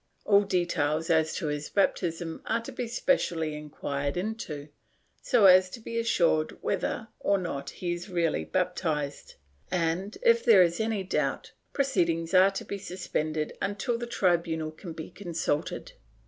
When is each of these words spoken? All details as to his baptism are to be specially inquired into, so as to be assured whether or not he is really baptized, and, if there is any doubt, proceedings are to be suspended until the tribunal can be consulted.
All 0.25 0.41
details 0.41 1.11
as 1.11 1.35
to 1.35 1.45
his 1.45 1.69
baptism 1.69 2.41
are 2.47 2.61
to 2.63 2.71
be 2.71 2.87
specially 2.87 3.55
inquired 3.55 4.17
into, 4.17 4.69
so 5.21 5.45
as 5.45 5.69
to 5.69 5.79
be 5.79 5.99
assured 5.99 6.57
whether 6.63 7.09
or 7.19 7.37
not 7.37 7.69
he 7.69 7.93
is 7.93 8.09
really 8.09 8.43
baptized, 8.43 9.35
and, 9.69 10.17
if 10.23 10.43
there 10.43 10.63
is 10.63 10.79
any 10.79 11.03
doubt, 11.03 11.51
proceedings 11.71 12.33
are 12.33 12.49
to 12.49 12.65
be 12.65 12.79
suspended 12.79 13.55
until 13.61 13.95
the 13.99 14.07
tribunal 14.07 14.71
can 14.71 14.93
be 14.93 15.11
consulted. 15.11 15.91